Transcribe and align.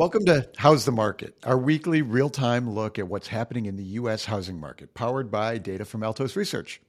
Welcome 0.00 0.24
to 0.24 0.48
How's 0.56 0.86
the 0.86 0.92
Market, 0.92 1.36
our 1.44 1.58
weekly 1.58 2.00
real 2.00 2.30
time 2.30 2.70
look 2.70 2.98
at 2.98 3.06
what's 3.06 3.28
happening 3.28 3.66
in 3.66 3.76
the 3.76 3.82
U.S. 3.82 4.24
housing 4.24 4.58
market, 4.58 4.94
powered 4.94 5.30
by 5.30 5.58
data 5.58 5.84
from 5.84 6.02
Altos 6.02 6.36
Research. 6.36 6.80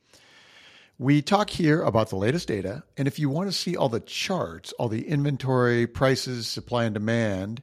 We 0.97 1.21
talk 1.21 1.50
here 1.50 1.82
about 1.82 2.10
the 2.10 2.16
latest 2.16 2.47
data, 2.47 2.84
and 2.96 3.10
if 3.10 3.20
you 3.20 3.29
want 3.29 3.50
to 3.50 3.52
see 3.52 3.76
all 3.76 3.89
the 3.89 4.00
charts, 4.00 4.71
all 4.79 4.88
the 4.88 5.10
inventory, 5.10 5.88
prices, 5.88 6.47
supply, 6.47 6.86
and 6.86 6.94
demand 6.94 7.62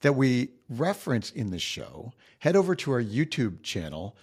that 0.00 0.16
we 0.16 0.48
reference 0.68 1.30
in 1.30 1.50
this 1.50 1.62
show, 1.62 2.12
head 2.40 2.56
over 2.56 2.74
to 2.74 2.90
our 2.90 3.00
YouTube 3.00 3.62
channel, 3.62 4.16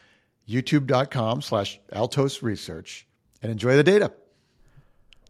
youtube.com 0.46 1.42
slash 1.42 1.80
Altos 1.94 2.44
Research, 2.44 3.08
and 3.42 3.50
enjoy 3.50 3.78
the 3.78 3.84
data. 3.84 4.12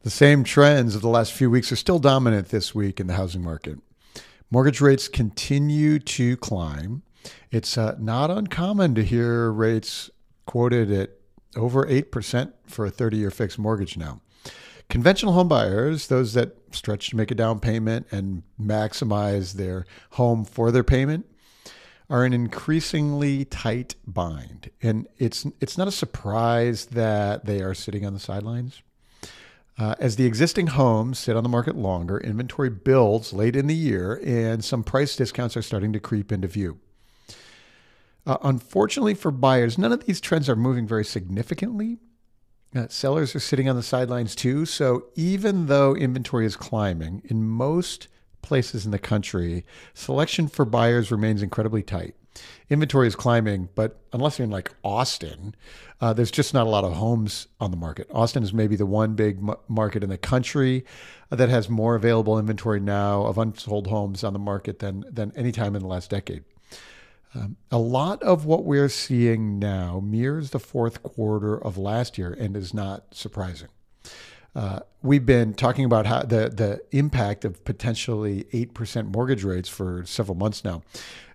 The 0.02 0.10
same 0.10 0.44
trends 0.44 0.96
of 0.96 1.04
the 1.04 1.08
last 1.08 1.34
few 1.34 1.52
weeks 1.52 1.72
are 1.72 1.76
still 1.76 2.00
dominant 2.00 2.50
this 2.50 2.74
week 2.74 3.00
in 3.00 3.06
the 3.06 3.14
housing 3.14 3.44
market. 3.44 3.78
Mortgage 4.52 4.80
rates 4.80 5.08
continue 5.08 6.00
to 6.00 6.38
climb. 6.38 7.02
It's 7.52 7.78
uh, 7.78 7.96
not 8.00 8.30
uncommon 8.30 8.96
to 8.96 9.04
hear 9.04 9.52
rates 9.52 10.10
quoted 10.46 10.92
at 10.92 11.12
over 11.56 11.86
8% 11.86 12.54
for 12.68 12.86
a 12.86 12.92
30 12.92 13.18
year 13.18 13.32
fixed 13.32 13.58
mortgage 13.58 13.98
now. 13.98 14.22
Conventional 14.88 15.34
home 15.34 15.48
buyers, 15.48 16.08
those 16.08 16.34
that 16.34 16.56
stretch 16.72 17.10
to 17.10 17.16
make 17.16 17.32
a 17.32 17.36
down 17.36 17.60
payment 17.60 18.06
and 18.12 18.44
maximize 18.62 19.54
their 19.54 19.86
home 20.12 20.46
for 20.46 20.72
their 20.72 20.84
payment, 20.84 21.26
are 22.08 22.24
an 22.24 22.34
increasingly 22.34 23.46
tight 23.46 23.96
bind. 24.06 24.70
And 24.84 25.08
it's, 25.18 25.48
it's 25.60 25.78
not 25.78 25.88
a 25.88 25.92
surprise 25.92 26.86
that 26.88 27.46
they 27.46 27.62
are 27.62 27.74
sitting 27.74 28.06
on 28.06 28.14
the 28.14 28.20
sidelines. 28.20 28.84
Uh, 29.78 29.94
as 30.00 30.16
the 30.16 30.26
existing 30.26 30.68
homes 30.68 31.20
sit 31.20 31.36
on 31.36 31.44
the 31.44 31.50
market 31.50 31.76
longer, 31.76 32.18
inventory 32.20 32.70
builds 32.70 33.34
late 33.34 33.56
in 33.56 33.68
the 33.68 33.76
year, 33.76 34.22
and 34.26 34.64
some 34.64 34.84
price 34.84 35.16
discounts 35.16 35.58
are 35.58 35.62
starting 35.62 35.92
to 35.92 36.00
creep 36.00 36.32
into 36.32 36.48
view. 36.48 36.80
Uh, 38.26 38.38
unfortunately 38.42 39.14
for 39.14 39.32
buyers, 39.32 39.78
none 39.78 39.92
of 39.92 40.06
these 40.06 40.22
trends 40.22 40.48
are 40.48 40.56
moving 40.56 40.88
very 40.88 41.04
significantly. 41.04 41.98
Uh, 42.74 42.88
sellers 42.90 43.36
are 43.36 43.40
sitting 43.40 43.70
on 43.70 43.76
the 43.76 43.84
sidelines 43.84 44.34
too. 44.34 44.66
So 44.66 45.06
even 45.16 45.68
though 45.68 45.94
inventory 45.96 46.46
is 46.46 46.56
climbing 46.56 47.22
in 47.26 47.44
most 47.44 48.08
places 48.42 48.86
in 48.86 48.92
the 48.92 49.00
country, 49.00 49.66
selection 49.94 50.48
for 50.48 50.66
buyers 50.66 51.12
remains 51.12 51.42
incredibly 51.42 51.84
tight 51.84 52.16
inventory 52.70 53.08
is 53.08 53.16
climbing, 53.16 53.70
but 53.76 54.00
unless 54.14 54.38
you're 54.38 54.46
in 54.46 54.52
like 54.52 54.72
Austin, 54.84 55.56
uh, 56.02 56.14
there's 56.14 56.32
just 56.32 56.54
not 56.54 56.68
a 56.68 56.70
lot 56.70 56.84
of 56.84 56.94
homes 56.94 57.48
on 57.60 57.72
the 57.72 57.78
market. 57.78 58.08
Austin 58.12 58.44
is 58.44 58.54
maybe 58.54 58.76
the 58.76 58.86
one 58.86 59.14
big 59.16 59.38
m- 59.38 59.56
market 59.68 60.04
in 60.04 60.10
the 60.10 60.18
country 60.18 60.86
that 61.30 61.50
has 61.50 61.70
more 61.70 61.96
available 61.96 62.38
inventory 62.38 62.80
now 62.80 63.24
of 63.26 63.38
unsold 63.38 63.88
homes 63.88 64.24
on 64.24 64.34
the 64.34 64.40
market 64.40 64.80
than 64.80 65.06
than 65.10 65.32
any 65.36 65.52
time 65.52 65.76
in 65.76 65.82
the 65.82 65.88
last 65.88 66.10
decade. 66.10 66.44
Um, 67.34 67.58
a 67.70 67.78
lot 67.78 68.24
of 68.24 68.46
what 68.46 68.64
we're 68.64 68.90
seeing 68.90 69.60
now 69.60 70.00
mirrors 70.02 70.52
the 70.52 70.60
fourth 70.60 71.04
quarter 71.04 71.58
of 71.58 71.78
last 71.78 72.18
year 72.18 72.32
and 72.32 72.56
is 72.56 72.74
not 72.74 73.14
surprising. 73.14 73.68
Uh, 74.56 74.80
we've 75.02 75.26
been 75.26 75.54
talking 75.54 75.84
about 75.84 76.06
how 76.06 76.22
the 76.22 76.50
the 76.50 76.82
impact 76.92 77.44
of 77.44 77.64
potentially 77.66 78.46
eight 78.54 78.74
percent 78.74 79.14
mortgage 79.14 79.44
rates 79.44 79.68
for 79.68 80.06
several 80.06 80.38
months 80.38 80.64
now. 80.64 80.82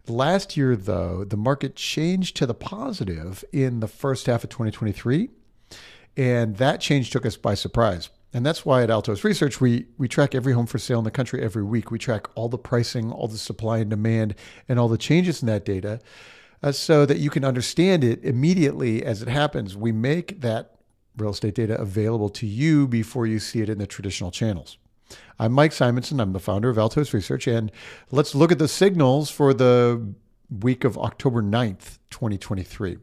Last 0.09 0.57
year, 0.57 0.75
though, 0.75 1.25
the 1.25 1.37
market 1.37 1.77
changed 1.77 2.37
to 2.37 2.47
the 2.47 2.55
positive 2.55 3.45
in 3.53 3.81
the 3.81 3.87
first 3.87 4.27
half 4.27 4.43
of 4.43 4.51
2023, 4.51 5.29
and 6.17 6.57
that 6.57 6.81
change 6.81 7.11
took 7.11 7.27
us 7.27 7.37
by 7.37 7.55
surprise. 7.55 8.09
And 8.33 8.47
that's 8.47 8.65
why 8.65 8.83
at 8.83 8.91
Altos 8.91 9.25
Research, 9.25 9.61
we, 9.61 9.87
we 9.99 10.07
track 10.07 10.35
every 10.35 10.53
home 10.53 10.67
for 10.67 10.79
sale 10.79 10.99
in 10.99 11.05
the 11.05 11.11
country 11.11 11.43
every 11.43 11.65
week. 11.65 11.91
We 11.91 11.99
track 11.99 12.29
all 12.37 12.49
the 12.49 12.59
pricing, 12.59 13.11
all 13.11 13.27
the 13.27 13.37
supply 13.37 13.79
and 13.79 13.91
demand, 13.91 14.37
and 14.69 14.79
all 14.79 14.89
the 14.89 14.99
changes 14.99 15.43
in 15.43 15.47
that 15.47 15.65
data 15.65 16.01
uh, 16.63 16.71
so 16.73 17.05
that 17.07 17.19
you 17.19 17.29
can 17.29 17.45
understand 17.45 18.05
it 18.05 18.23
immediately 18.25 19.05
as 19.05 19.21
it 19.21 19.29
happens. 19.29 19.77
We 19.77 19.91
make 19.91 20.41
that 20.43 20.80
real 21.21 21.31
estate 21.31 21.55
data 21.55 21.81
available 21.81 22.29
to 22.31 22.47
you 22.47 22.89
before 22.89 23.27
you 23.27 23.39
see 23.39 23.61
it 23.61 23.69
in 23.69 23.79
the 23.79 23.87
traditional 23.87 24.31
channels. 24.31 24.79
I'm 25.39 25.53
Mike 25.53 25.73
Simonsen. 25.73 26.21
I'm 26.21 26.33
the 26.33 26.41
founder 26.41 26.71
of 26.71 26.79
Altos 26.79 27.15
Research. 27.15 27.47
And 27.47 27.71
let's 28.11 28.35
look 28.35 28.53
at 28.53 28.59
the 28.59 28.69
signals 28.69 29.31
for 29.31 29.55
the 29.55 30.15
week 30.51 30.85
of 30.85 30.99
October 30.99 31.43
9th, 31.43 31.99
2023. 32.11 32.99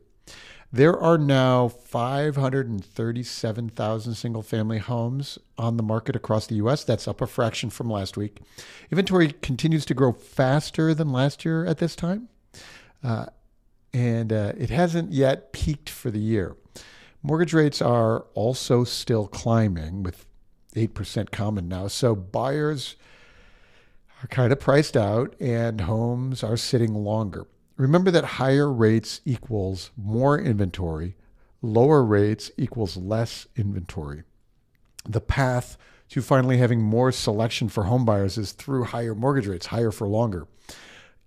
There 0.71 0.97
are 0.99 1.17
now 1.17 1.69
537,000 1.69 4.15
single 4.15 4.41
family 4.41 4.79
homes 4.79 5.37
on 5.57 5.77
the 5.77 5.83
market 5.83 6.13
across 6.15 6.45
the 6.45 6.55
US. 6.55 6.83
That's 6.83 7.07
up 7.07 7.21
a 7.21 7.27
fraction 7.27 7.69
from 7.69 7.89
last 7.89 8.17
week. 8.17 8.41
Inventory 8.91 9.31
continues 9.41 9.85
to 9.85 9.93
grow 9.93 10.11
faster 10.11 10.93
than 10.93 11.09
last 11.11 11.45
year 11.45 11.65
at 11.65 11.77
this 11.77 11.95
time. 11.95 12.27
Uh, 13.01 13.27
and 13.93 14.33
uh, 14.33 14.51
it 14.57 14.69
hasn't 14.69 15.13
yet 15.13 15.53
peaked 15.53 15.89
for 15.89 16.11
the 16.11 16.19
year. 16.19 16.57
Mortgage 17.23 17.53
rates 17.53 17.81
are 17.81 18.21
also 18.33 18.83
still 18.83 19.27
climbing 19.27 20.03
with 20.03 20.25
8% 20.75 21.31
common 21.31 21.67
now. 21.67 21.87
So 21.87 22.15
buyers 22.15 22.95
are 24.23 24.27
kind 24.27 24.51
of 24.51 24.59
priced 24.59 24.95
out 24.95 25.35
and 25.39 25.81
homes 25.81 26.43
are 26.43 26.57
sitting 26.57 26.93
longer. 26.93 27.47
Remember 27.75 28.11
that 28.11 28.23
higher 28.25 28.71
rates 28.71 29.21
equals 29.25 29.91
more 29.95 30.39
inventory, 30.39 31.15
lower 31.61 32.03
rates 32.03 32.49
equals 32.57 32.97
less 32.97 33.47
inventory. 33.55 34.23
The 35.07 35.21
path 35.21 35.77
to 36.09 36.21
finally 36.21 36.57
having 36.57 36.81
more 36.81 37.11
selection 37.11 37.69
for 37.69 37.83
home 37.83 38.05
buyers 38.05 38.37
is 38.37 38.51
through 38.51 38.85
higher 38.85 39.13
mortgage 39.13 39.47
rates, 39.47 39.67
higher 39.67 39.91
for 39.91 40.07
longer. 40.07 40.47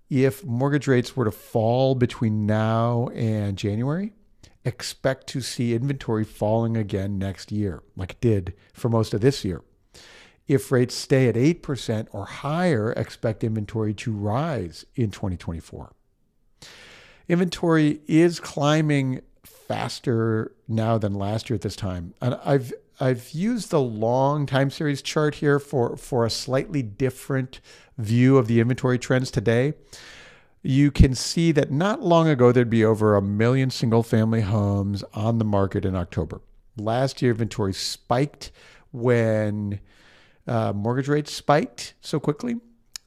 If 0.09 0.43
mortgage 0.43 0.87
rates 0.87 1.15
were 1.15 1.25
to 1.25 1.31
fall 1.31 1.95
between 1.95 2.45
now 2.45 3.07
and 3.13 3.57
January, 3.57 4.11
expect 4.65 5.27
to 5.27 5.41
see 5.41 5.73
inventory 5.73 6.23
falling 6.23 6.77
again 6.77 7.17
next 7.17 7.51
year, 7.51 7.81
like 7.95 8.11
it 8.11 8.21
did 8.21 8.53
for 8.73 8.89
most 8.89 9.13
of 9.13 9.21
this 9.21 9.43
year. 9.43 9.61
If 10.47 10.71
rates 10.71 10.95
stay 10.95 11.27
at 11.27 11.35
8% 11.35 12.07
or 12.11 12.25
higher, 12.25 12.91
expect 12.93 13.43
inventory 13.43 13.93
to 13.95 14.11
rise 14.11 14.85
in 14.95 15.11
2024. 15.11 15.93
Inventory 17.29 18.01
is 18.07 18.39
climbing 18.39 19.21
faster 19.43 20.51
now 20.67 20.97
than 20.97 21.13
last 21.13 21.49
year 21.49 21.55
at 21.55 21.61
this 21.61 21.75
time. 21.75 22.13
And 22.21 22.37
I've 22.43 22.73
I've 22.99 23.31
used 23.31 23.71
the 23.71 23.81
long 23.81 24.45
time 24.45 24.69
series 24.69 25.01
chart 25.01 25.35
here 25.35 25.57
for, 25.57 25.97
for 25.97 26.23
a 26.23 26.29
slightly 26.29 26.83
different 26.83 27.59
view 27.97 28.37
of 28.37 28.47
the 28.47 28.59
inventory 28.59 28.99
trends 28.99 29.31
today 29.31 29.73
you 30.63 30.91
can 30.91 31.15
see 31.15 31.51
that 31.51 31.71
not 31.71 32.01
long 32.01 32.27
ago 32.27 32.51
there'd 32.51 32.69
be 32.69 32.85
over 32.85 33.15
a 33.15 33.21
million 33.21 33.69
single 33.69 34.03
family 34.03 34.41
homes 34.41 35.03
on 35.13 35.39
the 35.39 35.45
market 35.45 35.85
in 35.85 35.95
October. 35.95 36.41
Last 36.77 37.21
year, 37.21 37.31
inventory 37.31 37.73
spiked 37.73 38.51
when 38.91 39.79
uh, 40.47 40.73
mortgage 40.73 41.07
rates 41.07 41.33
spiked 41.33 41.95
so 42.01 42.19
quickly. 42.19 42.57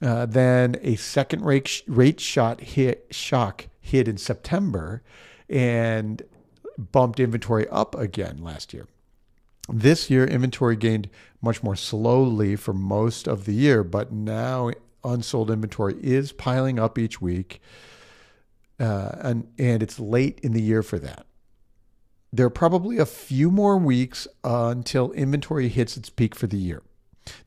Uh, 0.02 0.26
then 0.26 0.76
a 0.82 0.96
second 0.96 1.44
rate, 1.44 1.82
rate 1.86 2.20
shot 2.20 2.60
hit, 2.60 3.06
shock 3.10 3.68
hit 3.80 4.08
in 4.08 4.18
September 4.18 5.02
and 5.48 6.22
bumped 6.76 7.20
inventory 7.20 7.68
up 7.68 7.94
again 7.94 8.38
last 8.42 8.74
year. 8.74 8.86
This 9.68 10.10
year, 10.10 10.26
inventory 10.26 10.76
gained 10.76 11.08
much 11.40 11.62
more 11.62 11.76
slowly 11.76 12.56
for 12.56 12.74
most 12.74 13.26
of 13.26 13.44
the 13.44 13.54
year, 13.54 13.82
but 13.82 14.12
now 14.12 14.70
unsold 15.04 15.50
inventory 15.50 15.96
is 16.00 16.32
piling 16.32 16.78
up 16.78 16.98
each 16.98 17.20
week, 17.20 17.60
uh, 18.80 19.12
and 19.20 19.48
and 19.58 19.82
it's 19.82 20.00
late 20.00 20.40
in 20.42 20.52
the 20.52 20.62
year 20.62 20.82
for 20.82 20.98
that. 20.98 21.26
There 22.32 22.46
are 22.46 22.50
probably 22.50 22.98
a 22.98 23.06
few 23.06 23.50
more 23.50 23.76
weeks 23.76 24.26
uh, 24.42 24.68
until 24.76 25.12
inventory 25.12 25.68
hits 25.68 25.96
its 25.96 26.10
peak 26.10 26.34
for 26.34 26.46
the 26.46 26.56
year. 26.56 26.82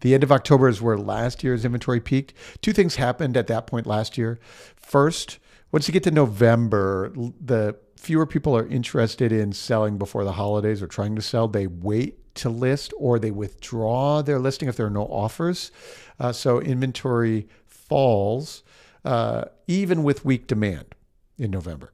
The 0.01 0.13
end 0.13 0.23
of 0.23 0.31
October 0.31 0.69
is 0.69 0.81
where 0.81 0.97
last 0.97 1.43
year's 1.43 1.65
inventory 1.65 1.99
peaked. 1.99 2.33
Two 2.61 2.73
things 2.73 2.95
happened 2.95 3.37
at 3.37 3.47
that 3.47 3.67
point 3.67 3.85
last 3.85 4.17
year. 4.17 4.39
First, 4.75 5.39
once 5.71 5.87
you 5.87 5.91
get 5.91 6.03
to 6.03 6.11
November, 6.11 7.11
the 7.39 7.75
fewer 7.97 8.25
people 8.25 8.55
are 8.55 8.67
interested 8.67 9.31
in 9.31 9.51
selling 9.51 9.97
before 9.97 10.23
the 10.23 10.33
holidays 10.33 10.81
or 10.81 10.87
trying 10.87 11.15
to 11.15 11.21
sell. 11.21 11.47
They 11.47 11.67
wait 11.67 12.35
to 12.35 12.49
list 12.49 12.93
or 12.97 13.19
they 13.19 13.31
withdraw 13.31 14.21
their 14.21 14.39
listing 14.39 14.69
if 14.69 14.77
there 14.77 14.85
are 14.85 14.91
no 14.91 15.05
offers. 15.05 15.71
Uh, 16.19 16.31
so 16.31 16.59
inventory 16.59 17.47
falls 17.65 18.63
uh, 19.03 19.45
even 19.67 20.03
with 20.03 20.23
weak 20.23 20.47
demand 20.47 20.95
in 21.37 21.51
November. 21.51 21.93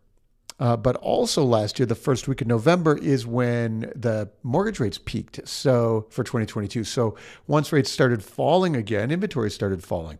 Uh, 0.59 0.77
but 0.77 0.95
also 0.97 1.43
last 1.43 1.79
year, 1.79 1.85
the 1.85 1.95
first 1.95 2.27
week 2.27 2.41
of 2.41 2.47
November 2.47 2.97
is 2.97 3.25
when 3.25 3.91
the 3.95 4.29
mortgage 4.43 4.79
rates 4.79 4.99
peaked. 5.03 5.45
So 5.47 6.05
for 6.09 6.23
2022, 6.23 6.83
so 6.83 7.17
once 7.47 7.71
rates 7.73 7.91
started 7.91 8.23
falling 8.23 8.75
again, 8.75 9.11
inventory 9.11 9.49
started 9.49 9.83
falling. 9.83 10.19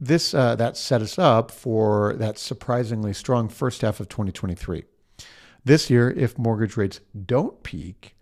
This 0.00 0.32
uh, 0.32 0.54
that 0.56 0.76
set 0.76 1.02
us 1.02 1.18
up 1.18 1.50
for 1.50 2.14
that 2.14 2.38
surprisingly 2.38 3.12
strong 3.12 3.48
first 3.48 3.82
half 3.82 3.98
of 4.00 4.08
2023. 4.08 4.84
This 5.64 5.90
year, 5.90 6.10
if 6.10 6.38
mortgage 6.38 6.76
rates 6.76 7.00
don't 7.26 7.62
peak, 7.62 8.16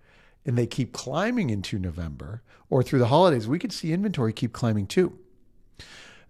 and 0.46 0.56
they 0.56 0.66
keep 0.66 0.92
climbing 0.92 1.50
into 1.50 1.78
November 1.78 2.42
or 2.70 2.82
through 2.82 3.00
the 3.00 3.08
holidays, 3.08 3.48
we 3.48 3.58
could 3.58 3.72
see 3.72 3.92
inventory 3.92 4.32
keep 4.32 4.52
climbing 4.52 4.86
too. 4.86 5.18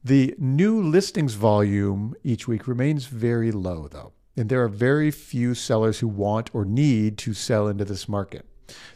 The 0.03 0.35
new 0.39 0.83
listings 0.83 1.35
volume 1.35 2.15
each 2.25 2.49
week 2.49 2.67
remains 2.67 3.07
very 3.07 3.53
low, 3.53 3.89
though, 3.89 4.13
and 4.37 4.49
there 4.49 4.63
are 4.65 4.69
very 4.69 5.11
few 5.11 5.55
sellers 5.55 5.99
who 5.99 6.09
want 6.09 6.55
or 6.55 6.65
need 6.65 7.19
to 7.19 7.35
sell 7.35 7.69
into 7.69 7.85
this 7.85 8.09
market. 8.09 8.47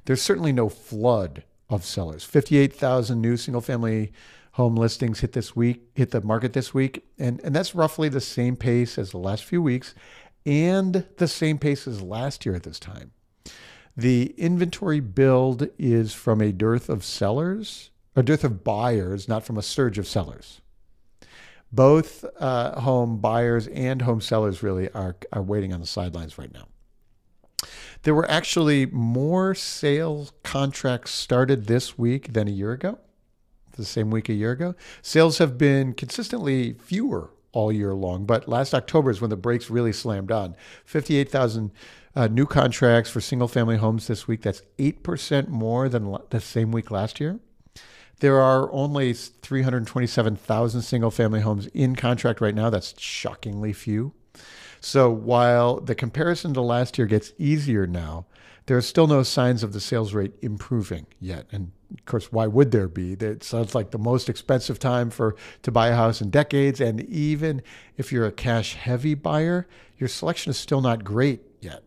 There's 0.05 0.23
certainly 0.23 0.53
no 0.53 0.69
flood 0.69 1.45
of 1.69 1.85
sellers. 1.85 2.25
58,000 2.25 3.21
new 3.21 3.37
single 3.37 3.61
family 3.61 4.13
home 4.53 4.75
listings 4.75 5.21
hit 5.21 5.33
this 5.33 5.55
week, 5.55 5.91
hit 5.95 6.11
the 6.11 6.21
market 6.21 6.53
this 6.53 6.75
week, 6.75 7.05
and, 7.19 7.41
and 7.45 7.55
that's 7.55 7.75
roughly 7.75 8.09
the 8.09 8.21
same 8.21 8.57
pace 8.57 8.99
as 8.99 9.11
the 9.11 9.19
last 9.19 9.45
few 9.45 9.63
weeks 9.63 9.95
and 10.47 11.07
the 11.19 11.29
same 11.29 11.59
pace 11.59 11.87
as 11.87 12.03
last 12.03 12.45
year 12.47 12.55
at 12.55 12.63
this 12.63 12.81
time. 12.81 13.13
The 13.97 14.35
inventory 14.39 15.01
build 15.01 15.69
is 15.79 16.15
from 16.15 16.41
a 16.41 16.53
dearth 16.53 16.89
of 16.89 17.05
sellers, 17.05 17.91
a 18.17 18.23
dearth 18.23 18.45
of 18.45 18.65
buyers, 18.65 19.29
not 19.29 19.45
from 19.45 19.59
a 19.59 19.63
surge 19.63 19.99
of 19.99 20.09
sellers. 20.09 20.61
Both 21.73 22.25
uh, 22.39 22.81
home 22.81 23.19
buyers 23.19 23.69
and 23.69 24.03
home 24.03 24.21
sellers 24.21 24.63
really 24.63 24.91
are, 24.91 25.17
are 25.33 25.43
waiting 25.43 25.73
on 25.73 25.81
the 25.81 25.87
sidelines 25.87 26.39
right 26.39 26.53
now. 26.53 26.67
There 28.03 28.15
were 28.15 28.29
actually 28.31 28.87
more 28.87 29.55
sales 29.55 30.33
contracts 30.43 31.11
started 31.11 31.67
this 31.67 31.99
week 31.99 32.33
than 32.33 32.49
a 32.49 32.53
year 32.53 32.73
ago, 32.73 32.99
the 33.73 33.85
same 33.85 34.11
week 34.11 34.29
a 34.29 34.35
year 34.35 34.53
ago. 34.53 34.75
Sales 35.03 35.39
have 35.39 35.59
been 35.59 35.93
consistently 35.93 36.75
fewer 36.75 37.31
all 37.53 37.73
year 37.73 37.95
long, 37.95 38.27
but 38.27 38.49
last 38.49 38.75
October 38.75 39.11
is 39.11 39.21
when 39.21 39.31
the 39.31 39.37
brakes 39.37 39.71
really 39.71 39.93
slammed 39.93 40.31
on. 40.31 40.55
58,000 40.85 41.73
uh, 42.15 42.27
new 42.29 42.47
contracts 42.47 43.11
for 43.11 43.21
single 43.21 43.49
family 43.49 43.77
homes 43.77 44.07
this 44.07 44.27
week. 44.27 44.43
That's 44.43 44.63
8% 44.79 45.49
more 45.49 45.89
than 45.89 46.17
the 46.31 46.41
same 46.41 46.73
week 46.73 46.91
last 46.91 47.21
year. 47.21 47.41
There 48.21 48.41
are 48.41 48.71
only 48.73 49.15
327,000 49.15 50.83
single 50.83 51.11
family 51.11 51.41
homes 51.41 51.67
in 51.69 51.97
contract 51.97 52.41
right 52.41 52.55
now. 52.55 52.69
That's 52.69 53.01
shockingly 53.01 53.73
few. 53.73 54.13
So 54.81 55.11
while 55.11 55.81
the 55.81 55.95
comparison 55.95 56.55
to 56.55 56.61
last 56.61 56.99
year 56.99 57.07
gets 57.07 57.33
easier 57.39 57.87
now, 57.87 58.27
there 58.71 58.79
are 58.79 58.83
still 58.83 59.09
no 59.09 59.25
signs 59.25 59.65
of 59.65 59.73
the 59.73 59.81
sales 59.81 60.15
rate 60.15 60.33
improving 60.43 61.05
yet. 61.19 61.45
And 61.51 61.73
of 61.93 62.05
course, 62.05 62.31
why 62.31 62.47
would 62.47 62.71
there 62.71 62.87
be? 62.87 63.15
It 63.15 63.43
sounds 63.43 63.75
like 63.75 63.91
the 63.91 63.99
most 63.99 64.29
expensive 64.29 64.79
time 64.79 65.11
for 65.11 65.35
to 65.63 65.73
buy 65.73 65.89
a 65.89 65.97
house 65.97 66.21
in 66.21 66.31
decades. 66.31 66.81
And 66.81 67.01
even 67.01 67.63
if 67.97 68.13
you're 68.13 68.27
a 68.27 68.31
cash 68.31 68.75
heavy 68.75 69.15
buyer, 69.15 69.67
your 69.99 70.07
selection 70.07 70.51
is 70.51 70.57
still 70.57 70.81
not 70.81 71.03
great 71.03 71.41
yet. 71.61 71.83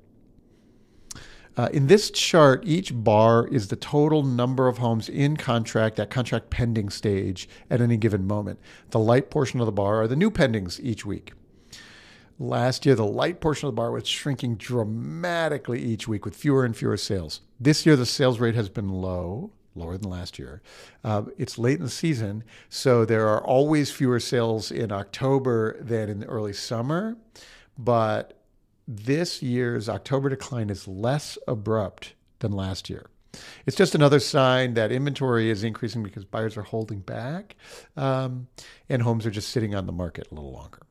Uh, 1.56 1.70
in 1.72 1.88
this 1.88 2.12
chart, 2.12 2.64
each 2.66 2.92
bar 2.94 3.48
is 3.48 3.70
the 3.70 3.78
total 3.78 4.22
number 4.22 4.68
of 4.68 4.80
homes 4.80 5.08
in 5.08 5.38
contract 5.38 5.98
at 6.02 6.10
contract 6.10 6.50
pending 6.50 6.90
stage 6.90 7.48
at 7.70 7.80
any 7.80 7.96
given 7.96 8.28
moment. 8.28 8.60
The 8.90 9.00
light 9.00 9.30
portion 9.30 9.62
of 9.62 9.68
the 9.68 9.72
bar 9.72 10.02
are 10.02 10.08
the 10.10 10.18
new 10.18 10.30
pendings 10.30 10.82
each 10.82 11.06
week. 11.06 11.32
Last 12.40 12.86
year, 12.86 12.96
the 12.96 13.06
light 13.06 13.40
portion 13.42 13.68
of 13.68 13.74
the 13.74 13.78
bar 13.78 13.92
was 13.92 14.08
shrinking 14.08 14.56
dramatically 14.56 15.82
each 15.82 16.08
week 16.08 16.26
with 16.26 16.36
fewer 16.36 16.66
and 16.66 16.76
fewer 16.76 16.98
sales. 16.98 17.42
This 17.60 17.86
year, 17.86 17.96
the 17.96 18.06
sales 18.06 18.40
rate 18.40 18.56
has 18.56 18.70
been 18.70 18.90
low, 18.90 19.52
lower 19.76 19.98
than 19.98 20.10
last 20.10 20.40
year. 20.40 20.62
Uh, 21.04 21.24
it's 21.38 21.58
late 21.58 21.78
in 21.78 21.84
the 21.84 21.90
season, 21.90 22.44
so 22.70 23.06
there 23.06 23.28
are 23.28 23.44
always 23.46 23.92
fewer 23.92 24.20
sales 24.20 24.72
in 24.72 24.92
October 24.92 25.78
than 25.82 26.10
in 26.10 26.20
the 26.20 26.26
early 26.26 26.54
summer. 26.54 27.18
But 27.78 28.40
this 28.88 29.42
year's 29.42 29.88
October 29.88 30.30
decline 30.30 30.70
is 30.70 30.88
less 30.88 31.38
abrupt 31.48 32.14
than 32.40 32.52
last 32.52 32.90
year. 32.90 33.08
It's 33.66 33.78
just 33.78 33.96
another 33.96 34.20
sign 34.20 34.74
that 34.76 34.92
inventory 34.92 35.50
is 35.50 35.64
increasing 35.64 36.04
because 36.04 36.26
buyers 36.26 36.58
are 36.58 36.64
holding 36.64 37.00
back 37.00 37.56
um, 37.98 38.48
and 38.90 39.02
homes 39.02 39.26
are 39.26 39.32
just 39.32 39.50
sitting 39.50 39.74
on 39.74 39.88
the 39.88 39.92
market 39.92 40.28
a 40.32 40.36
little 40.36 40.52
longer. 40.52 40.82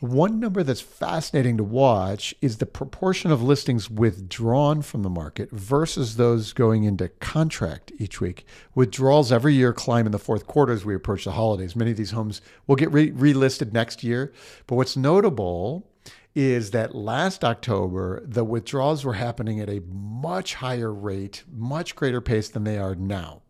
One 0.00 0.40
number 0.40 0.62
that's 0.62 0.80
fascinating 0.80 1.58
to 1.58 1.64
watch 1.64 2.34
is 2.40 2.56
the 2.56 2.64
proportion 2.64 3.30
of 3.30 3.42
listings 3.42 3.90
withdrawn 3.90 4.80
from 4.80 5.02
the 5.02 5.10
market 5.10 5.50
versus 5.50 6.16
those 6.16 6.54
going 6.54 6.84
into 6.84 7.08
contract 7.08 7.92
each 7.98 8.18
week. 8.18 8.46
Withdrawals 8.74 9.30
every 9.30 9.52
year 9.52 9.74
climb 9.74 10.06
in 10.06 10.12
the 10.12 10.18
fourth 10.18 10.46
quarter 10.46 10.72
as 10.72 10.86
we 10.86 10.94
approach 10.94 11.26
the 11.26 11.32
holidays. 11.32 11.76
Many 11.76 11.90
of 11.90 11.98
these 11.98 12.12
homes 12.12 12.40
will 12.66 12.76
get 12.76 12.90
re- 12.90 13.10
relisted 13.10 13.74
next 13.74 14.02
year. 14.02 14.32
But 14.66 14.76
what's 14.76 14.96
notable 14.96 15.86
is 16.34 16.70
that 16.70 16.94
last 16.94 17.44
October, 17.44 18.22
the 18.24 18.44
withdrawals 18.44 19.04
were 19.04 19.14
happening 19.14 19.60
at 19.60 19.68
a 19.68 19.82
much 19.86 20.54
higher 20.54 20.94
rate, 20.94 21.44
much 21.52 21.94
greater 21.94 22.22
pace 22.22 22.48
than 22.48 22.64
they 22.64 22.78
are 22.78 22.94
now. 22.94 23.42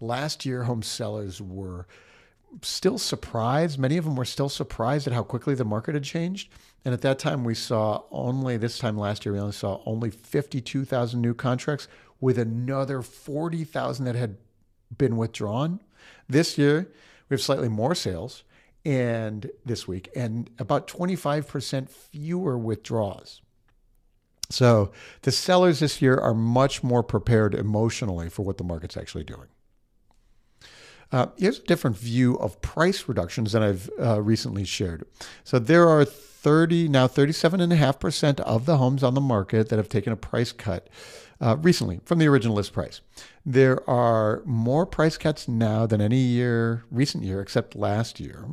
Last 0.00 0.44
year, 0.44 0.64
home 0.64 0.82
sellers 0.82 1.40
were 1.40 1.86
still 2.62 2.98
surprised. 2.98 3.78
Many 3.78 3.96
of 3.96 4.04
them 4.04 4.16
were 4.16 4.24
still 4.24 4.48
surprised 4.48 5.06
at 5.06 5.12
how 5.12 5.22
quickly 5.22 5.54
the 5.54 5.64
market 5.64 5.94
had 5.94 6.04
changed. 6.04 6.50
And 6.84 6.94
at 6.94 7.02
that 7.02 7.18
time, 7.18 7.44
we 7.44 7.54
saw 7.54 8.02
only, 8.10 8.56
this 8.56 8.78
time 8.78 8.96
last 8.96 9.24
year, 9.24 9.32
we 9.32 9.40
only 9.40 9.52
saw 9.52 9.80
only 9.84 10.10
52,000 10.10 11.20
new 11.20 11.34
contracts 11.34 11.88
with 12.20 12.38
another 12.38 13.02
40,000 13.02 14.04
that 14.04 14.14
had 14.14 14.36
been 14.96 15.16
withdrawn. 15.16 15.80
This 16.28 16.56
year, 16.56 16.88
we 17.28 17.34
have 17.34 17.42
slightly 17.42 17.68
more 17.68 17.94
sales 17.94 18.44
and 18.84 19.50
this 19.64 19.88
week 19.88 20.08
and 20.14 20.48
about 20.58 20.86
25% 20.86 21.90
fewer 21.90 22.56
withdrawals. 22.56 23.42
So 24.48 24.92
the 25.22 25.32
sellers 25.32 25.80
this 25.80 26.00
year 26.00 26.16
are 26.16 26.34
much 26.34 26.84
more 26.84 27.02
prepared 27.02 27.54
emotionally 27.54 28.28
for 28.28 28.42
what 28.42 28.58
the 28.58 28.64
market's 28.64 28.96
actually 28.96 29.24
doing. 29.24 29.48
Uh, 31.12 31.26
here's 31.36 31.60
a 31.60 31.64
different 31.64 31.96
view 31.96 32.36
of 32.38 32.60
price 32.62 33.08
reductions 33.08 33.52
than 33.52 33.62
I've 33.62 33.90
uh, 34.00 34.20
recently 34.20 34.64
shared. 34.64 35.06
So 35.44 35.58
there 35.58 35.88
are 35.88 36.04
30, 36.04 36.88
now 36.88 37.06
37.5% 37.06 38.40
of 38.40 38.66
the 38.66 38.78
homes 38.78 39.02
on 39.02 39.14
the 39.14 39.20
market 39.20 39.68
that 39.68 39.76
have 39.76 39.88
taken 39.88 40.12
a 40.12 40.16
price 40.16 40.52
cut 40.52 40.88
uh, 41.40 41.56
recently 41.56 42.00
from 42.04 42.18
the 42.18 42.28
original 42.28 42.56
list 42.56 42.72
price. 42.72 43.00
There 43.44 43.88
are 43.88 44.42
more 44.44 44.86
price 44.86 45.16
cuts 45.16 45.46
now 45.46 45.86
than 45.86 46.00
any 46.00 46.18
year, 46.18 46.84
recent 46.90 47.24
year, 47.24 47.40
except 47.40 47.76
last 47.76 48.20
year. 48.20 48.46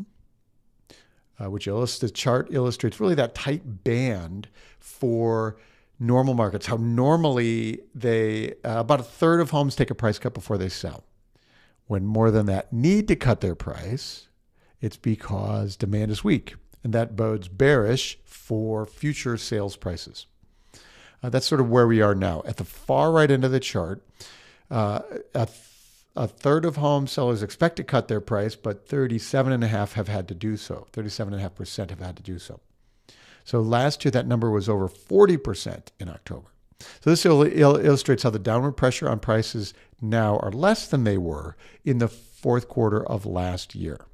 Uh, 1.43 1.49
which 1.49 1.65
the 1.65 2.11
chart 2.13 2.47
illustrates 2.51 2.99
really 2.99 3.15
that 3.15 3.33
tight 3.33 3.83
band 3.83 4.47
for 4.79 5.57
normal 5.99 6.35
markets. 6.35 6.67
How 6.67 6.77
normally 6.77 7.79
they 7.95 8.51
uh, 8.63 8.79
about 8.79 8.99
a 8.99 9.03
third 9.03 9.41
of 9.41 9.49
homes 9.49 9.75
take 9.75 9.89
a 9.89 9.95
price 9.95 10.19
cut 10.19 10.35
before 10.35 10.59
they 10.59 10.69
sell 10.69 11.03
when 11.87 12.05
more 12.05 12.31
than 12.31 12.45
that 12.47 12.71
need 12.71 13.07
to 13.07 13.15
cut 13.15 13.41
their 13.41 13.55
price, 13.55 14.27
it's 14.81 14.97
because 14.97 15.75
demand 15.75 16.11
is 16.11 16.23
weak. 16.23 16.55
And 16.83 16.93
that 16.93 17.15
bodes 17.15 17.47
bearish 17.47 18.19
for 18.25 18.85
future 18.85 19.37
sales 19.37 19.77
prices. 19.77 20.25
Uh, 21.21 21.29
that's 21.29 21.45
sort 21.45 21.61
of 21.61 21.69
where 21.69 21.87
we 21.87 22.01
are 22.01 22.15
now. 22.15 22.43
At 22.45 22.57
the 22.57 22.65
far 22.65 23.11
right 23.11 23.31
end 23.31 23.45
of 23.45 23.51
the 23.51 23.61
chart, 23.61 24.05
uh, 24.69 24.99
a, 25.33 25.45
th- 25.45 25.57
a 26.15 26.27
third 26.27 26.65
of 26.65 26.75
home 26.75 27.07
sellers 27.07 27.41
expect 27.41 27.77
to 27.77 27.83
cut 27.83 28.09
their 28.09 28.19
price, 28.19 28.55
but 28.55 28.87
37.5 28.87 29.93
have 29.93 30.09
had 30.09 30.27
to 30.27 30.35
do 30.35 30.57
so. 30.57 30.87
37.5% 30.91 31.89
have 31.89 31.99
had 31.99 32.17
to 32.17 32.23
do 32.23 32.37
so. 32.37 32.59
So 33.45 33.61
last 33.61 34.03
year, 34.03 34.11
that 34.11 34.27
number 34.27 34.49
was 34.49 34.67
over 34.67 34.87
40% 34.87 35.87
in 35.99 36.09
October. 36.09 36.52
So 37.01 37.09
this 37.09 37.25
il- 37.25 37.43
illustrates 37.43 38.23
how 38.23 38.29
the 38.29 38.39
downward 38.39 38.73
pressure 38.73 39.09
on 39.09 39.19
prices 39.19 39.73
now 40.01 40.37
are 40.37 40.51
less 40.51 40.87
than 40.87 41.03
they 41.03 41.17
were 41.17 41.55
in 41.83 41.97
the 41.97 42.07
fourth 42.07 42.67
quarter 42.67 43.05
of 43.05 43.25
last 43.25 43.73
year. 43.75 44.05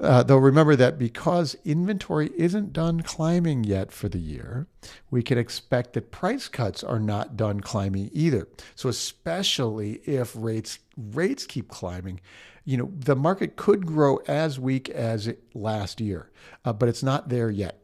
Uh, 0.00 0.22
though 0.22 0.36
remember 0.36 0.74
that 0.74 0.98
because 0.98 1.56
inventory 1.64 2.30
isn't 2.36 2.72
done 2.72 3.02
climbing 3.02 3.62
yet 3.62 3.92
for 3.92 4.08
the 4.08 4.18
year, 4.18 4.66
we 5.10 5.22
can 5.22 5.38
expect 5.38 5.92
that 5.92 6.10
price 6.10 6.48
cuts 6.48 6.82
are 6.82 6.98
not 6.98 7.36
done 7.36 7.60
climbing 7.60 8.10
either. 8.12 8.48
So 8.74 8.88
especially 8.88 10.00
if 10.04 10.34
rates 10.36 10.78
rates 10.96 11.46
keep 11.46 11.68
climbing, 11.68 12.20
you 12.64 12.76
know 12.76 12.90
the 12.96 13.16
market 13.16 13.56
could 13.56 13.86
grow 13.86 14.16
as 14.26 14.58
weak 14.58 14.88
as 14.88 15.32
last 15.54 16.00
year, 16.00 16.30
uh, 16.64 16.72
but 16.72 16.88
it's 16.88 17.02
not 17.02 17.28
there 17.28 17.50
yet. 17.50 17.81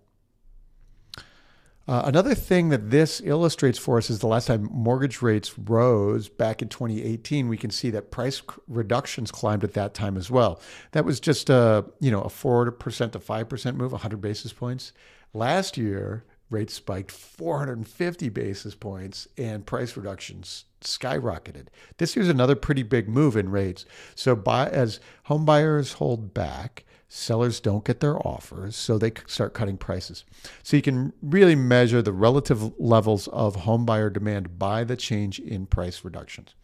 Uh, 1.89 2.03
another 2.05 2.35
thing 2.35 2.69
that 2.69 2.91
this 2.91 3.23
illustrates 3.25 3.79
for 3.79 3.97
us 3.97 4.11
is 4.11 4.19
the 4.19 4.27
last 4.27 4.47
time 4.47 4.69
mortgage 4.71 5.23
rates 5.23 5.59
rose 5.59 6.29
back 6.29 6.61
in 6.61 6.69
2018, 6.69 7.49
we 7.49 7.57
can 7.57 7.71
see 7.71 7.89
that 7.89 8.11
price 8.11 8.43
reductions 8.69 9.31
climbed 9.31 9.65
at 9.65 9.73
that 9.73 9.95
time 9.95 10.19
as 10.19 10.31
well. 10.31 10.61
That 10.93 11.07
was 11.07 11.19
just 11.19 11.49
a 11.49 11.87
you 11.99 12.11
know 12.11 12.21
a 12.21 12.29
four 12.29 12.71
percent 12.73 13.15
to 13.15 13.21
five 13.21 13.49
percent 13.49 13.79
move, 13.79 13.93
100 13.93 14.21
basis 14.21 14.53
points. 14.53 14.93
Last 15.33 15.79
year, 15.79 16.27
rates 16.51 16.75
spiked 16.75 17.11
450 17.11 18.29
basis 18.29 18.75
points, 18.75 19.29
and 19.37 19.67
price 19.67 19.97
reductions 19.97 20.65
skyrocketed. 20.81 21.67
This 21.99 22.17
year's 22.17 22.29
another 22.29 22.55
pretty 22.55 22.83
big 22.83 23.09
move 23.09 23.37
in 23.37 23.51
rates. 23.51 23.85
So, 24.15 24.35
buy, 24.37 24.69
as 24.69 25.01
home 25.25 25.45
buyers 25.45 25.95
hold 25.95 26.33
back, 26.35 26.85
sellers 27.09 27.59
don't 27.59 27.85
get 27.85 28.01
their 28.01 28.19
offers, 28.27 28.77
so 28.77 28.99
they 28.99 29.13
start 29.27 29.55
cutting 29.55 29.79
prices. 29.79 30.25
So 30.63 30.77
you 30.77 30.83
can 30.83 31.13
really 31.23 31.55
measure 31.55 32.03
the 32.03 32.13
relative 32.13 32.79
levels 32.79 33.29
of 33.29 33.57
home 33.57 33.87
buyer 33.87 34.11
demand 34.11 34.59
by 34.59 34.85
the 34.85 34.97
change 34.97 35.41
in 35.41 35.67
price 35.67 36.05
reductions. 36.05 36.55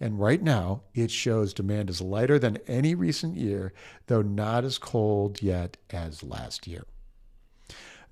And 0.00 0.18
right 0.18 0.42
now, 0.42 0.82
it 0.92 1.10
shows 1.10 1.54
demand 1.54 1.88
is 1.88 2.00
lighter 2.00 2.38
than 2.38 2.58
any 2.66 2.94
recent 2.94 3.36
year, 3.36 3.72
though 4.08 4.22
not 4.22 4.64
as 4.64 4.76
cold 4.76 5.40
yet 5.40 5.76
as 5.90 6.24
last 6.24 6.66
year. 6.66 6.84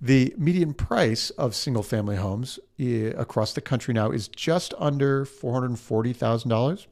The 0.00 0.34
median 0.38 0.72
price 0.74 1.30
of 1.30 1.54
single 1.54 1.82
family 1.82 2.16
homes 2.16 2.58
eh, 2.78 3.12
across 3.16 3.52
the 3.52 3.60
country 3.60 3.92
now 3.92 4.10
is 4.10 4.28
just 4.28 4.72
under 4.78 5.26
$440,000, 5.26 6.86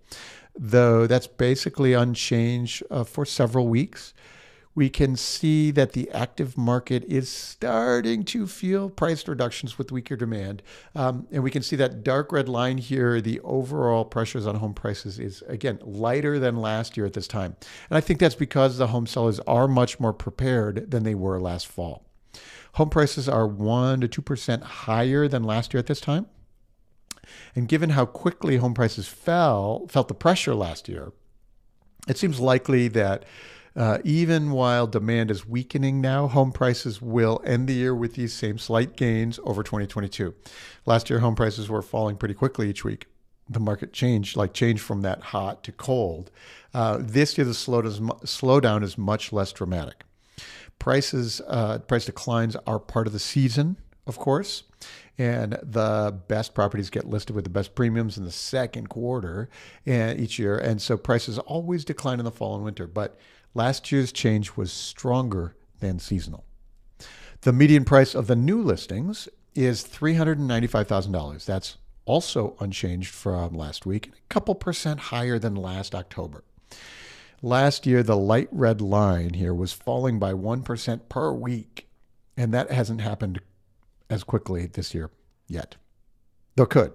though 0.58 1.06
that's 1.06 1.26
basically 1.26 1.94
unchanged 1.94 2.82
uh, 2.90 3.04
for 3.04 3.24
several 3.24 3.68
weeks 3.68 4.12
we 4.78 4.88
can 4.88 5.16
see 5.16 5.72
that 5.72 5.92
the 5.92 6.08
active 6.12 6.56
market 6.56 7.02
is 7.08 7.28
starting 7.28 8.22
to 8.22 8.46
feel 8.46 8.88
price 8.88 9.26
reductions 9.26 9.76
with 9.76 9.90
weaker 9.90 10.14
demand. 10.14 10.62
Um, 10.94 11.26
and 11.32 11.42
we 11.42 11.50
can 11.50 11.62
see 11.62 11.74
that 11.74 12.04
dark 12.04 12.30
red 12.30 12.48
line 12.48 12.78
here, 12.78 13.20
the 13.20 13.40
overall 13.40 14.04
pressures 14.04 14.46
on 14.46 14.54
home 14.54 14.74
prices 14.74 15.18
is, 15.18 15.42
again, 15.48 15.80
lighter 15.82 16.38
than 16.38 16.54
last 16.54 16.96
year 16.96 17.06
at 17.06 17.14
this 17.14 17.26
time. 17.26 17.56
And 17.90 17.98
I 17.98 18.00
think 18.00 18.20
that's 18.20 18.36
because 18.36 18.78
the 18.78 18.86
home 18.86 19.08
sellers 19.08 19.40
are 19.40 19.66
much 19.66 19.98
more 19.98 20.12
prepared 20.12 20.92
than 20.92 21.02
they 21.02 21.16
were 21.16 21.40
last 21.40 21.66
fall. 21.66 22.07
Home 22.74 22.90
prices 22.90 23.28
are 23.28 23.48
1% 23.48 24.08
to 24.10 24.22
2% 24.22 24.62
higher 24.62 25.28
than 25.28 25.42
last 25.42 25.72
year 25.72 25.78
at 25.78 25.86
this 25.86 26.00
time. 26.00 26.26
And 27.54 27.68
given 27.68 27.90
how 27.90 28.06
quickly 28.06 28.56
home 28.56 28.74
prices 28.74 29.08
fell, 29.08 29.86
felt 29.88 30.08
the 30.08 30.14
pressure 30.14 30.54
last 30.54 30.88
year, 30.88 31.12
it 32.06 32.16
seems 32.16 32.40
likely 32.40 32.88
that 32.88 33.24
uh, 33.76 33.98
even 34.02 34.50
while 34.50 34.86
demand 34.86 35.30
is 35.30 35.46
weakening 35.46 36.00
now, 36.00 36.26
home 36.26 36.50
prices 36.50 37.00
will 37.00 37.40
end 37.44 37.68
the 37.68 37.74
year 37.74 37.94
with 37.94 38.14
these 38.14 38.32
same 38.32 38.58
slight 38.58 38.96
gains 38.96 39.38
over 39.44 39.62
2022. 39.62 40.34
Last 40.84 41.08
year, 41.10 41.20
home 41.20 41.36
prices 41.36 41.68
were 41.68 41.82
falling 41.82 42.16
pretty 42.16 42.34
quickly 42.34 42.68
each 42.68 42.84
week. 42.84 43.06
The 43.48 43.60
market 43.60 43.92
changed, 43.92 44.36
like 44.36 44.52
changed 44.52 44.82
from 44.82 45.02
that 45.02 45.20
hot 45.22 45.62
to 45.64 45.72
cold. 45.72 46.30
Uh, 46.74 46.98
this 47.00 47.38
year, 47.38 47.44
the 47.44 47.52
slowdown 47.52 48.82
is 48.82 48.98
much 48.98 49.32
less 49.32 49.52
dramatic. 49.52 50.04
Prices, 50.78 51.40
uh, 51.46 51.78
price 51.78 52.06
declines 52.06 52.56
are 52.66 52.78
part 52.78 53.06
of 53.06 53.12
the 53.12 53.18
season, 53.18 53.76
of 54.06 54.18
course, 54.18 54.62
and 55.18 55.58
the 55.62 56.16
best 56.28 56.54
properties 56.54 56.88
get 56.90 57.04
listed 57.04 57.34
with 57.34 57.44
the 57.44 57.50
best 57.50 57.74
premiums 57.74 58.16
in 58.16 58.24
the 58.24 58.30
second 58.30 58.88
quarter 58.88 59.48
and 59.84 60.20
each 60.20 60.38
year, 60.38 60.56
and 60.56 60.80
so 60.80 60.96
prices 60.96 61.38
always 61.40 61.84
decline 61.84 62.18
in 62.18 62.24
the 62.24 62.30
fall 62.30 62.54
and 62.54 62.64
winter. 62.64 62.86
But 62.86 63.18
Last 63.54 63.90
year's 63.90 64.12
change 64.12 64.56
was 64.56 64.72
stronger 64.72 65.56
than 65.80 65.98
seasonal. 65.98 66.44
The 67.40 67.52
median 67.52 67.84
price 67.84 68.14
of 68.14 68.26
the 68.26 68.36
new 68.36 68.62
listings 68.62 69.28
is 69.54 69.84
$395,000. 69.84 71.44
That's 71.44 71.76
also 72.04 72.56
unchanged 72.60 73.10
from 73.10 73.54
last 73.54 73.86
week, 73.86 74.08
a 74.08 74.28
couple 74.28 74.54
percent 74.54 75.00
higher 75.00 75.38
than 75.38 75.54
last 75.54 75.94
October. 75.94 76.44
Last 77.42 77.86
year, 77.86 78.02
the 78.02 78.16
light 78.16 78.48
red 78.50 78.80
line 78.80 79.34
here 79.34 79.54
was 79.54 79.72
falling 79.72 80.18
by 80.18 80.32
1% 80.32 81.08
per 81.08 81.32
week, 81.32 81.88
and 82.36 82.52
that 82.52 82.70
hasn't 82.70 83.00
happened 83.00 83.40
as 84.10 84.24
quickly 84.24 84.66
this 84.66 84.92
year 84.92 85.10
yet, 85.46 85.76
though 86.56 86.66
could. 86.66 86.92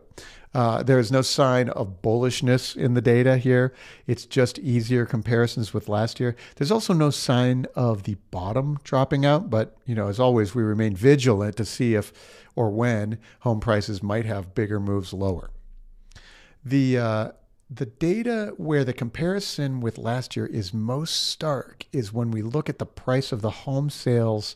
Uh, 0.53 0.83
there 0.83 1.00
is 1.00 1.12
no 1.12 1.21
sign 1.21 1.69
of 1.69 2.01
bullishness 2.01 2.75
in 2.75 2.93
the 2.93 3.01
data 3.01 3.38
here. 3.38 3.73
It's 4.05 4.25
just 4.25 4.59
easier 4.59 5.05
comparisons 5.05 5.73
with 5.73 5.89
last 5.89 6.19
year. 6.19 6.35
There's 6.55 6.71
also 6.71 6.93
no 6.93 7.09
sign 7.09 7.65
of 7.73 8.03
the 8.03 8.17
bottom 8.29 8.77
dropping 8.83 9.25
out, 9.25 9.50
but 9.50 9.75
you 9.85 9.95
know, 9.95 10.09
as 10.09 10.19
always, 10.19 10.53
we 10.53 10.62
remain 10.62 10.95
vigilant 10.95 11.55
to 11.55 11.65
see 11.65 11.95
if 11.95 12.13
or 12.55 12.69
when 12.69 13.17
home 13.39 13.62
prices 13.62 14.03
might 14.03 14.25
have 14.25 14.53
bigger 14.53 14.79
moves 14.79 15.12
lower. 15.13 15.50
The 16.63 16.97
uh, 17.00 17.31
the 17.75 17.86
data 17.86 18.53
where 18.58 18.84
the 18.84 18.94
comparison 18.94 19.80
with 19.80 19.98
last 19.98 20.36
year 20.36 20.46
is 20.46 20.74
most 20.74 21.27
stark 21.27 21.86
is 21.92 22.13
when 22.13 22.30
we 22.30 22.42
look 22.42 22.70
at 22.70 22.77
the 22.77 22.86
price 22.86 23.32
of 23.32 23.42
the 23.42 23.50
home 23.50 23.89
sales 23.89 24.56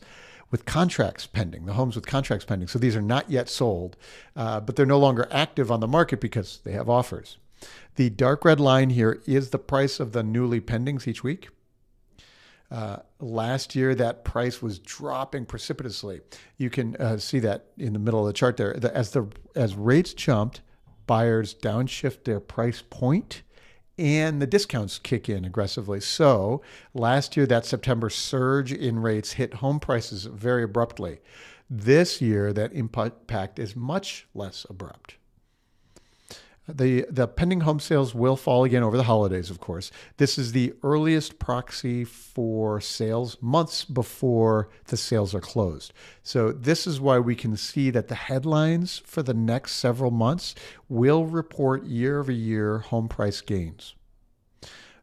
with 0.50 0.64
contracts 0.64 1.26
pending, 1.26 1.66
the 1.66 1.74
homes 1.74 1.96
with 1.96 2.06
contracts 2.06 2.44
pending. 2.44 2.68
So 2.68 2.78
these 2.78 2.96
are 2.96 3.02
not 3.02 3.30
yet 3.30 3.48
sold, 3.48 3.96
uh, 4.36 4.60
but 4.60 4.76
they're 4.76 4.86
no 4.86 4.98
longer 4.98 5.28
active 5.30 5.70
on 5.70 5.80
the 5.80 5.88
market 5.88 6.20
because 6.20 6.60
they 6.64 6.72
have 6.72 6.88
offers. 6.88 7.38
The 7.96 8.08
dark 8.10 8.44
red 8.44 8.60
line 8.60 8.90
here 8.90 9.20
is 9.26 9.50
the 9.50 9.58
price 9.58 10.00
of 10.00 10.12
the 10.12 10.22
newly 10.22 10.60
pendings 10.60 11.06
each 11.06 11.24
week. 11.24 11.48
Uh, 12.70 12.98
last 13.18 13.74
year, 13.74 13.94
that 13.94 14.24
price 14.24 14.62
was 14.62 14.78
dropping 14.78 15.46
precipitously. 15.46 16.20
You 16.56 16.70
can 16.70 16.96
uh, 16.96 17.16
see 17.16 17.40
that 17.40 17.66
in 17.78 17.94
the 17.94 17.98
middle 17.98 18.20
of 18.20 18.26
the 18.26 18.32
chart 18.34 18.58
there. 18.58 18.74
The, 18.74 18.94
as 18.94 19.10
the 19.10 19.26
as 19.56 19.74
rates 19.74 20.12
jumped, 20.12 20.60
buyers 21.08 21.52
downshift 21.52 22.22
their 22.22 22.38
price 22.38 22.84
point 22.88 23.42
and 23.98 24.40
the 24.40 24.46
discounts 24.46 24.98
kick 25.00 25.28
in 25.28 25.44
aggressively. 25.44 26.00
So 26.00 26.62
last 26.94 27.36
year, 27.36 27.46
that 27.46 27.66
September 27.66 28.08
surge 28.08 28.72
in 28.72 29.00
rates 29.00 29.32
hit 29.32 29.54
home 29.54 29.80
prices 29.80 30.26
very 30.26 30.62
abruptly. 30.62 31.18
This 31.68 32.22
year, 32.22 32.52
that 32.52 32.72
impact 32.72 33.58
is 33.58 33.74
much 33.74 34.28
less 34.34 34.64
abrupt. 34.70 35.17
The, 36.68 37.06
the 37.08 37.26
pending 37.26 37.60
home 37.62 37.80
sales 37.80 38.14
will 38.14 38.36
fall 38.36 38.64
again 38.64 38.82
over 38.82 38.98
the 38.98 39.04
holidays, 39.04 39.48
of 39.48 39.58
course. 39.58 39.90
This 40.18 40.36
is 40.36 40.52
the 40.52 40.74
earliest 40.82 41.38
proxy 41.38 42.04
for 42.04 42.78
sales 42.80 43.38
months 43.40 43.86
before 43.86 44.68
the 44.86 44.98
sales 44.98 45.34
are 45.34 45.40
closed. 45.40 45.94
So, 46.22 46.52
this 46.52 46.86
is 46.86 47.00
why 47.00 47.20
we 47.20 47.34
can 47.34 47.56
see 47.56 47.88
that 47.90 48.08
the 48.08 48.14
headlines 48.14 49.00
for 49.06 49.22
the 49.22 49.32
next 49.32 49.76
several 49.76 50.10
months 50.10 50.54
will 50.90 51.24
report 51.24 51.84
year 51.84 52.20
over 52.20 52.32
year 52.32 52.78
home 52.80 53.08
price 53.08 53.40
gains. 53.40 53.94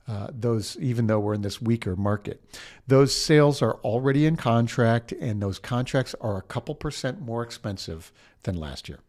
Uh, 0.08 0.28
those, 0.32 0.78
even 0.80 1.08
though 1.08 1.20
we're 1.20 1.34
in 1.34 1.42
this 1.42 1.60
weaker 1.60 1.96
market, 1.96 2.44
those 2.86 3.12
sales 3.12 3.64
are 3.64 3.76
already 3.78 4.28
in 4.28 4.36
contract, 4.36 5.12
and 5.14 5.42
those 5.42 5.58
contracts 5.58 6.14
are 6.22 6.38
a 6.38 6.44
couple 6.44 6.76
percent 6.76 7.20
more 7.20 7.42
expensive 7.42 8.14
than 8.44 8.56
last 8.56 8.88
year. 8.88 9.00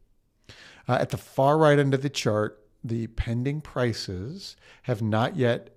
Uh, 0.88 0.98
at 1.00 1.10
the 1.10 1.16
far 1.16 1.58
right 1.58 1.78
end 1.78 1.94
of 1.94 2.02
the 2.02 2.10
chart, 2.10 2.62
the 2.84 3.06
pending 3.08 3.60
prices 3.60 4.56
have 4.82 5.02
not 5.02 5.36
yet 5.36 5.70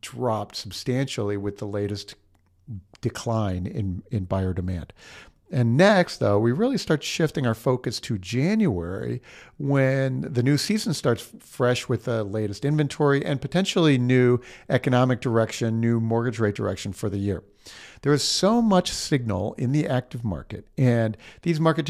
dropped 0.00 0.56
substantially 0.56 1.36
with 1.36 1.58
the 1.58 1.66
latest 1.66 2.14
decline 3.00 3.66
in, 3.66 4.02
in 4.10 4.24
buyer 4.24 4.52
demand. 4.52 4.92
And 5.52 5.76
next, 5.76 6.16
though, 6.16 6.40
we 6.40 6.50
really 6.50 6.78
start 6.78 7.04
shifting 7.04 7.46
our 7.46 7.54
focus 7.54 8.00
to 8.00 8.18
January 8.18 9.22
when 9.58 10.22
the 10.22 10.42
new 10.42 10.56
season 10.56 10.92
starts 10.92 11.30
fresh 11.38 11.88
with 11.88 12.04
the 12.04 12.24
latest 12.24 12.64
inventory 12.64 13.24
and 13.24 13.40
potentially 13.40 13.96
new 13.96 14.40
economic 14.68 15.20
direction, 15.20 15.80
new 15.80 16.00
mortgage 16.00 16.40
rate 16.40 16.56
direction 16.56 16.92
for 16.92 17.08
the 17.08 17.18
year. 17.18 17.44
There 18.02 18.12
is 18.12 18.24
so 18.24 18.60
much 18.60 18.90
signal 18.90 19.54
in 19.54 19.70
the 19.70 19.86
active 19.86 20.24
market, 20.24 20.66
and 20.76 21.16
these 21.42 21.60
market 21.60 21.86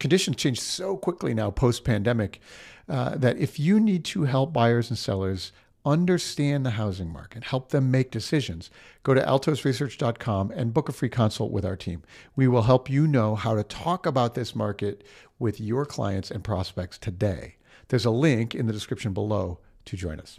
conditions 0.00 0.36
change 0.36 0.60
so 0.60 0.96
quickly 0.96 1.34
now 1.34 1.50
post 1.50 1.84
pandemic 1.84 2.40
uh, 2.88 3.16
that 3.16 3.38
if 3.38 3.60
you 3.60 3.78
need 3.78 4.04
to 4.04 4.24
help 4.24 4.52
buyers 4.52 4.90
and 4.90 4.98
sellers 4.98 5.52
understand 5.84 6.66
the 6.66 6.70
housing 6.70 7.10
market, 7.10 7.44
help 7.44 7.70
them 7.70 7.90
make 7.90 8.10
decisions, 8.10 8.70
go 9.02 9.14
to 9.14 9.22
altosresearch.com 9.22 10.50
and 10.50 10.74
book 10.74 10.88
a 10.88 10.92
free 10.92 11.08
consult 11.08 11.50
with 11.50 11.64
our 11.64 11.76
team. 11.76 12.02
We 12.36 12.48
will 12.48 12.62
help 12.62 12.90
you 12.90 13.06
know 13.06 13.34
how 13.34 13.54
to 13.54 13.62
talk 13.62 14.06
about 14.06 14.34
this 14.34 14.54
market 14.54 15.04
with 15.38 15.60
your 15.60 15.86
clients 15.86 16.30
and 16.30 16.44
prospects 16.44 16.98
today. 16.98 17.56
There's 17.88 18.04
a 18.04 18.10
link 18.10 18.54
in 18.54 18.66
the 18.66 18.72
description 18.72 19.12
below 19.12 19.58
to 19.86 19.96
join 19.96 20.20
us. 20.20 20.38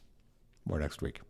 More 0.66 0.80
next 0.80 1.02
week. 1.02 1.22